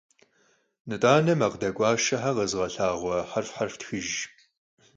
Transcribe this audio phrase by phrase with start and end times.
[0.89, 4.17] Yit'ane makh dek'uaşşe khezığelhağue herfxer ftxıjj!